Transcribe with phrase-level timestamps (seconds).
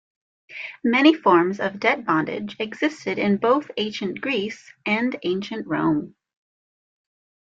[0.83, 6.15] Many forms of debt bondage existed in both ancient Greece and ancient Rome.